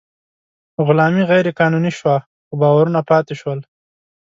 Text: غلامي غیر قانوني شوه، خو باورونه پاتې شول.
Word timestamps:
غلامي 0.85 1.23
غیر 1.31 1.45
قانوني 1.59 1.91
شوه، 1.97 2.15
خو 2.47 2.53
باورونه 2.61 3.01
پاتې 3.09 3.33
شول. 3.41 3.59